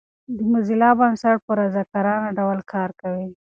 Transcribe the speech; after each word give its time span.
د 0.37 0.37
موزیلا 0.51 0.89
بنسټ 0.99 1.37
په 1.45 1.51
رضاکارانه 1.61 2.29
ډول 2.37 2.59
کار 2.73 2.89
کوي. 3.01 3.29